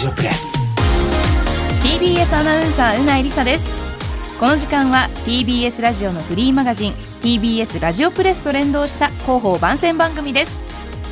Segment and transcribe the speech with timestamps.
[0.00, 0.56] ジオプレス。
[1.82, 3.66] TBS アナウンサーうないりさです。
[4.40, 10.58] この時間は TBS ラジオのフリーマガジン TBS ラジオプレスと連動した広報番宣番組です。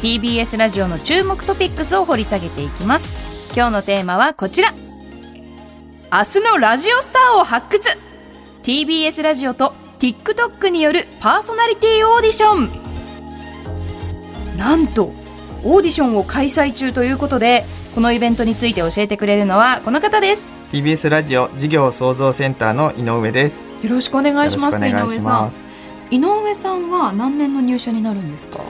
[0.00, 3.52] TBS ラジオの注目トピックスを掘り下げていきます。
[3.54, 4.72] 今日のテーマはこちら。
[4.72, 7.90] 明日のラジオスターを発掘。
[8.62, 12.70] TBS ラジオと TikTok によるパーソナリティオーディション。
[14.56, 15.12] なんと
[15.62, 20.52] オーディションを開催中ということでこのイベントについて教えてくれるのはこの方です。
[20.72, 23.66] TBS ラジオ事業創造センターの井上です。
[23.82, 24.86] よろしくお願いします。
[24.86, 25.52] 井上さん
[26.10, 28.60] 井上さんは何年の入社になるんですか？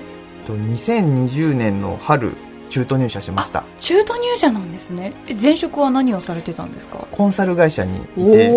[0.47, 2.33] と2020年の春
[2.70, 3.64] 中途入社しました。
[3.78, 5.12] 中途入社なんですね。
[5.28, 7.06] え前職は何をされてたんですか？
[7.10, 8.50] コンサル会社にいて、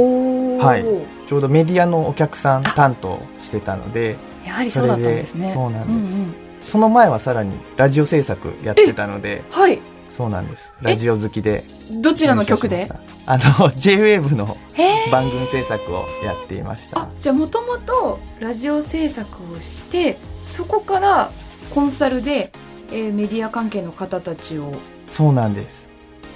[0.63, 1.27] はい。
[1.27, 4.15] ちょうどメディアのお客さん担当してたので、
[4.45, 5.41] やはりそうだったんですね。
[5.41, 6.13] それでそうなんです。
[6.13, 6.35] うんうん。
[6.61, 9.81] その前はさらにラジオ制作やってたので、はい
[10.11, 10.73] そうなんです。
[10.81, 11.63] ラジオ好きで。
[12.01, 12.87] どちらの曲で？
[13.25, 14.57] あの J-WAVE の
[15.11, 17.01] 番組制作をやっていました。
[17.01, 17.09] あ。
[17.19, 21.31] じゃあもともとラジオ制作をしてそこから
[21.73, 22.51] コンサルで、
[22.91, 24.73] えーメディア関係の方たちを
[25.07, 25.87] そうなんです。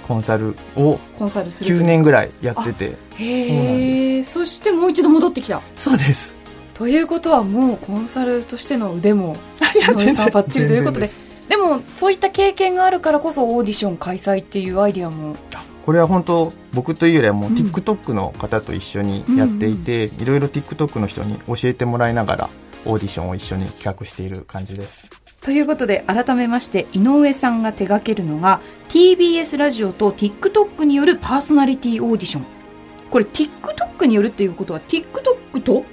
[0.08, 1.82] コンサルをコンサルするという。
[1.82, 5.60] 9年ぐらいやってて、へえそしてもう一度戻ってきた。
[5.76, 6.34] そうです。
[6.74, 9.36] ということはもうコンサルとしての腕も
[9.74, 11.10] 井上さんバッチリということで
[11.48, 15.36] でもそういった経験があるからこそオーディション開催っていうアイディアも。
[15.84, 17.56] これは本当僕というよりはもううん。
[17.56, 22.48] TikTok の方と一緒にやっていて、いろいろ TikTok の人に教えてもらいながら
[22.84, 25.08] オーディションを一緒に企画している感じです。
[25.40, 28.58] ということで改めまして井上さんが手掛けるのが
[28.88, 32.46] TBS ラジオと TikTok によるパーソナリティオーディション。
[33.10, 35.84] これ TikTok によるっていうことは TikTok と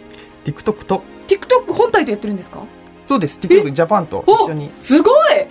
[0.46, 1.04] ？TikTok と。
[1.28, 2.64] TikTok 本体とやってるんですか？
[3.06, 3.38] そうです。
[3.40, 4.72] TikTok ジャパンと一緒に。
[4.82, 5.43] すごい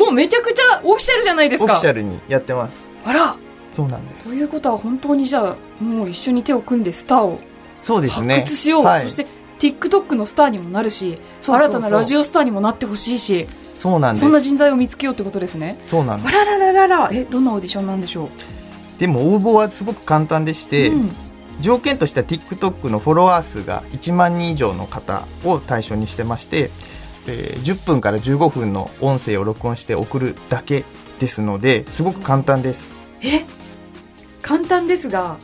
[0.00, 2.88] もうめちゃくちゃオフィシャルじゃないですオフィかシャルにやってます。
[3.04, 3.36] あら。
[3.70, 4.28] そうなんです。
[4.28, 7.38] ということは本当にじゃあもう一緒に手を組んでスターを
[7.82, 8.36] そうですね。
[8.36, 9.02] 発掘しよう、はい。
[9.02, 9.26] そして
[9.58, 14.22] TikTok のスターにもなるし新たなラジオスターにもなってほしいしそうなんです。
[14.22, 15.78] そんな人材を見つけようってことですね。
[15.88, 16.28] そうなんです。
[16.28, 17.08] あららららら。
[17.12, 18.30] えどんなオーディションなんでしょ
[18.98, 21.10] でも応募はすごく簡単でして、うん。
[21.60, 26.70] 条件としては TikTok のフォロワー数が1万人以上の方を対象にしてまして、
[27.26, 30.84] えー10分から15分の音声を録音して送るだけ
[31.18, 32.94] ですのですごく簡単です。
[33.22, 33.44] え？
[34.42, 35.36] 簡単ですが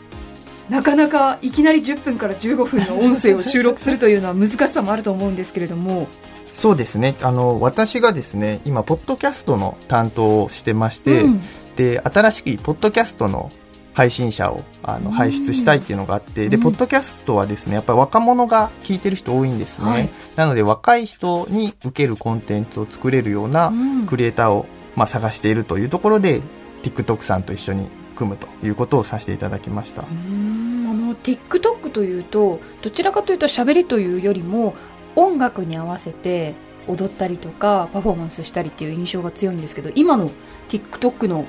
[0.69, 6.09] なかなかいきなり10分から15分の音声を収録するというのは難しさもあると思うんですけれども。
[6.50, 7.15] そうですね。
[7.22, 11.41] あの私がですね今ポッドキャストの担当をしてまして、うん。
[11.76, 13.50] で新しいポッドキャストの
[13.97, 16.62] 配信者をあの輩出したいっていうのがあって、でうん。
[16.62, 20.11] ポッドキャストはですねやっぱり若者が聞いてる人多いんですね、はい。
[20.37, 24.07] なので若い人に受けるコンテンツを作れるようなうん。
[24.07, 26.43] クリエイターを、まあ、探しているというところで
[26.83, 30.03] TikTok さんと一緒に組むということをさせていただきました。
[30.03, 30.91] うーん。
[30.91, 34.75] あの TikTok というとどちらかというと喋りというよりも
[35.15, 36.55] 音楽に合わせて
[36.87, 40.31] 踊ったりとかパフォーマンスしたりっていう印象が強いんですけど今の
[40.69, 41.47] TikTok の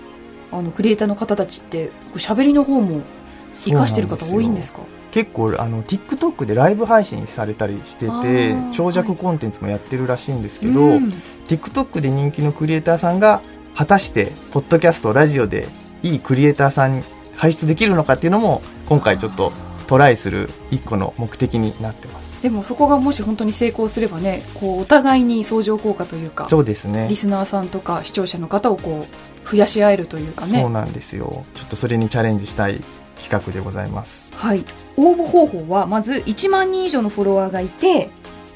[0.52, 3.02] あのクリエイターの方たちって喋りの方も
[3.54, 4.80] 活かしてる方多いんですか？
[5.12, 11.10] 結構あの TikTok でライブ配信されたりしてあてー長尺コンテンツもやってるらしいんですけど、うん。
[11.48, 13.42] TikTok で人気のクリエイターさんが
[13.74, 15.66] 果たしてポッドキャストラジオで
[16.04, 17.04] いいクリエイターさんに
[17.36, 19.52] 輩出できるのかっていうのも今回ちょっと
[19.88, 27.08] トライする一個の目的になってますでもそこがもし本当に成功すればねこうお互いに相乗効果というかそうですね。
[27.10, 30.62] リスナーさんとか視聴者の方をこう増やし合えるというかね。
[30.62, 31.44] そうなんですよ。
[31.56, 32.80] ちょっとそれにチャレンジしたい
[33.22, 34.32] 企画でございます。
[34.36, 34.64] はい、
[34.98, 38.10] 応募方法はまず1万人以上のフォロワーがいて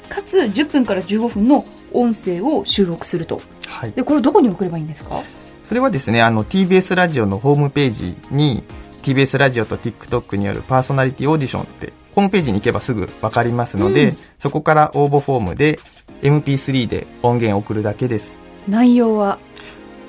[0.08, 3.40] かつ10分から15分の音声を収録すると。
[3.66, 3.92] はい。
[3.92, 5.20] でこれどこに送ればいいんですか？
[5.64, 8.62] それはですねあの TBS ラジオのホームページに
[9.02, 14.16] TBS ラジオと TikTok によるパーソナリティオーディションってホームページに行けばすぐ分かりますので、うん。
[14.38, 15.78] そこから応募フォームで
[16.22, 18.38] MP3 で音源を送るだけです。
[18.68, 19.38] 内容は？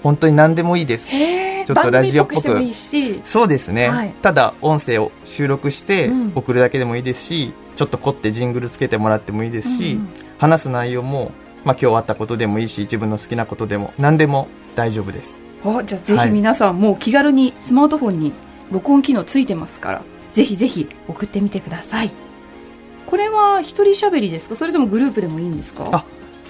[0.04, 1.10] 本当に何でもいいです。
[1.10, 2.74] ちょっとラジオっぽく。
[3.24, 4.10] そうですね、はい。
[4.22, 6.32] ただ音声を収録してうん。
[6.36, 10.10] 送るだけでもいいですし、ちょっと凝ってジングルつけてもらってもいいですし、うんうん。
[10.38, 11.32] 話す内容も、
[11.64, 15.40] まあ、今日あったことでもいいし自分の好きなことでも何でも大丈夫です。
[15.64, 18.34] おじゃあぜひはい皆さんもう気軽にスマートフォンに
[18.70, 20.02] 録音機能ついてますから
[20.34, 22.12] ぜひぜひ送ってみてください。
[23.06, 24.56] これは一人喋りですか？
[24.56, 25.90] それともグループでもいいんですか？
[25.94, 26.04] あ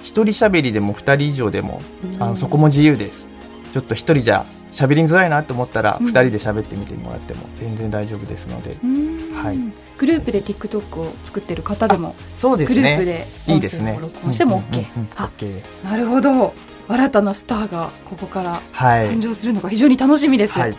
[0.04, 1.82] 一人喋りでも二人以上でも
[2.20, 2.30] あうん。
[2.32, 3.28] のそこも自由です。
[3.74, 9.34] ちょっと一人じゃ喋りづらいなと思ったらうん二人で喋ってみてもらっても全然大丈夫ですので、うん。
[9.34, 9.58] はい。
[9.98, 14.00] グループで TikTok を作ってる方でもそうですグループねでいいですね。
[14.02, 15.08] 録音しても OK、うんうんうん。
[15.10, 16.54] OK ですなるほど。
[16.88, 19.10] 新たなスターがここからはい。
[19.10, 20.74] 誕生するのが非常に楽しみです、はい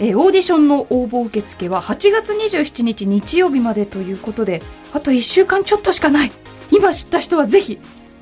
[0.00, 4.62] えーオーディションの応募受付は8月27日日曜日までということで
[4.92, 6.32] あと1週間ちょっとしかない。
[6.70, 7.78] 今知った人はぜひ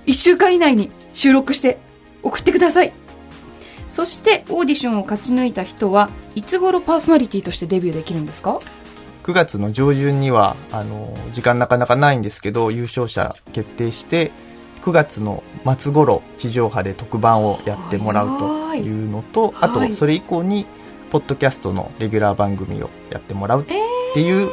[0.06, 1.78] 1週間以内に収録して
[2.22, 2.92] 送ってください。
[3.88, 8.58] そしてオーディションを勝ち抜いた人はいつ頃パーソナリティとしてデビューできるんですか
[9.22, 14.30] ？9月の上旬にはあの時間なかなかないんですけど優勝者決定して
[14.84, 15.42] 9月の
[15.78, 19.90] 末頃地上波で特番をやってもらうというのとあはい。
[19.90, 20.66] とそれ以降に
[21.16, 23.64] ポッドキャストのレギュラー番組をやってもらうっ
[24.12, 24.50] ていう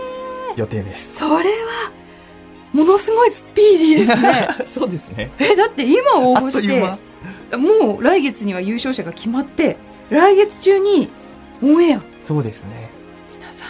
[0.56, 1.92] 予定です、それは
[2.71, 4.48] ものすごいスピーディーですね。
[4.65, 5.30] そうですね。
[5.39, 9.75] えだって今応あ募してもう来月には優勝者が決まって
[10.10, 11.10] 来月中に
[11.62, 12.01] オンエア。
[12.24, 12.89] そうですね。
[13.38, 13.68] 皆さん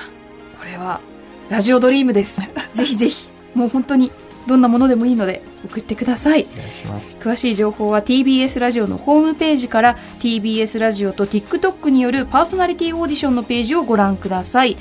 [0.59, 1.01] これは
[1.49, 2.39] ラジオドリームです。
[2.73, 3.27] ぜひぜひ。
[3.55, 4.11] もう本当に
[4.47, 6.45] どんなものでもいいので送ってください。
[6.51, 7.19] お願いします。
[7.21, 14.77] 詳しい情報は TBS ラジオのホームページから TBS ラジオと TikTok によるパーソナリティオーディションのページをご覧ください。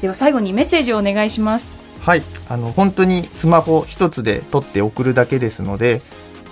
[0.00, 1.76] では最後にメッセージをお願いします。
[2.00, 2.22] はい。
[2.48, 6.02] あの本当にスマホ一つで撮って送るだけですので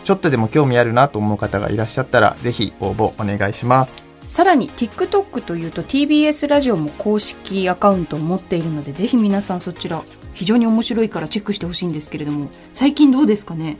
[0.05, 4.05] ちょっとでも興味あるなと思う方がいらっしゃったらぜひ応募お願いします。
[4.27, 10.03] さらに TikTok というと TBS ラジオも公式アカウントを持っているのでぜひ皆さんそちら
[10.35, 13.79] 非常に面白いからチェックしてほしいんですけれども最近どうですかね？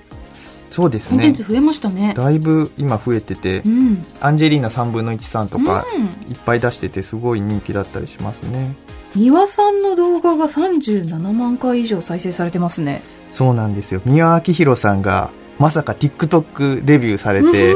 [0.71, 1.11] そうですね。
[1.11, 2.15] コンテンツ増えましたね。
[2.17, 4.03] だいぶ今増えててうん。
[4.21, 6.05] アンジェリーナ3分の1さんとかうん。
[6.33, 8.75] いっぱい出しててすごい人気だったりしますね。
[9.15, 13.03] 三輪さんの動画が37万回以上再生されてますね。
[13.31, 14.01] そうなんですよ。
[14.05, 15.31] 宮脇宏さんが
[15.61, 17.75] まさか TikTok デビューされて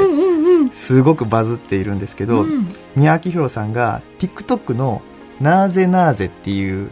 [0.73, 2.67] すごくバズっているんですけど、うん。
[2.97, 5.03] 宮脇宏さんが TikTok の
[5.41, 6.91] 「なぜなぜ」っていう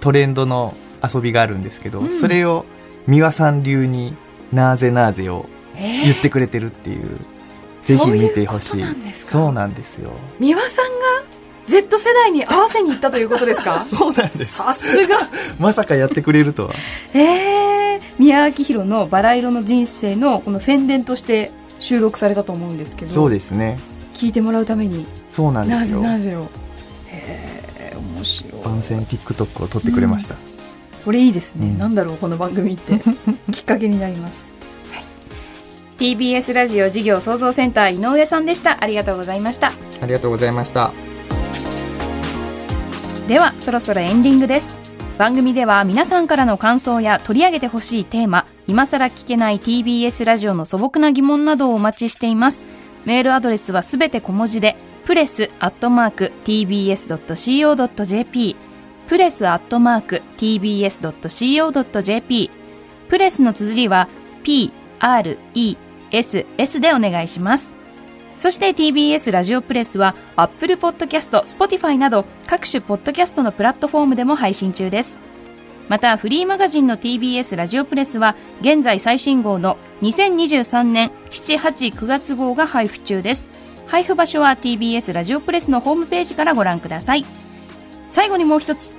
[0.00, 2.20] トレンドの遊びがあるんですけど、うん。
[2.20, 2.64] それを
[3.06, 4.14] 美輪さん流に
[4.52, 5.46] 「なぜなぜ」を
[5.76, 6.04] えー？
[6.04, 7.18] 言ってくれてるっていう、
[7.84, 8.84] ぜひ見てほしい。
[9.14, 10.10] そうなんですよ。
[10.40, 10.90] 三輪さんが
[11.66, 13.80] Z 世代に合わせに行ったということですか？
[13.86, 14.44] そうなんです。
[14.56, 15.28] さすが。
[15.60, 16.74] まさかやってくれるとは。
[17.14, 23.78] えー、宮脇宏のバラ色の人生のこの宣伝として収録されたと思うんですけどそうですね。
[24.14, 25.06] 聞いてもらうために。
[25.30, 26.00] そうなんでなぜすよ。
[26.00, 26.48] なぜを。
[27.06, 27.52] へ
[27.92, 28.62] え面白い。
[28.64, 30.34] 番宣 TikTok を撮ってくれました、
[31.04, 31.78] これいいですね、うん。
[31.78, 33.00] なんだろうこの番組って。
[33.52, 34.50] きっかけになります、
[34.92, 35.04] はい、
[35.98, 38.78] TBS ラジオ事業創造センター井上さんでした。
[38.80, 39.72] ありがとうございました。
[40.00, 40.92] ありがとうございました。
[43.28, 44.76] ではそろそろエンディングです。
[45.18, 52.64] 番組では皆さんからの感想や取り上げてほしいテーマ今さら聞けない TBS ラジオの素朴な疑問などをお待ちしています。
[53.04, 54.76] メールアドレスはすべて小文字で
[55.06, 58.67] プレスアットマーク TBS.CO.JP
[59.08, 62.50] プレスアットマーク TBS.CO.JP
[63.08, 64.06] プレスの綴りは
[64.44, 64.70] PRESS
[66.80, 67.74] でお願いします
[68.36, 75.18] そして TBS ラジオプレスは Apple Podcast、Spotify など各種ポッドキャストのプラットフォームでも配信中です。
[75.88, 83.50] またフリーマガジンの TBS ラジオプレスは現在最新号の2023年7、8、9月号が配布中です。
[83.88, 87.24] 配布場所は TBS ラジオプレスのホームページからご覧ください。
[88.08, 88.96] 最後にもう一つ。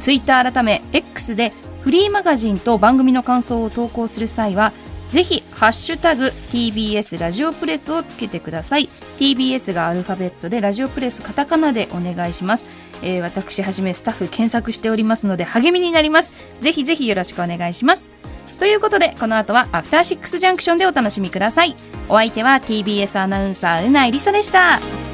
[0.00, 4.72] Twitter 改め X でフリーマガジンと番組の感想を投稿する際は
[5.08, 8.88] ぜひ、ハッシュタグ TBS ラジオプレスをつけてください。
[9.18, 12.66] TBS がアルファベットでラジオプレスカタカナでお願いします。
[13.02, 16.48] えー私はじめスタッフ検索しておりますので励みになります。
[16.60, 18.10] ぜひぜひよろしくお願いします。
[18.58, 21.76] ということで、この後はアフターシックスジャンクションでお楽しみください。
[22.08, 25.05] お相手は TBS アナウンサー、うないりさでした。